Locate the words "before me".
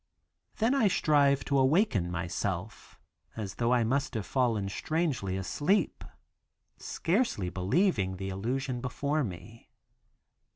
8.81-9.69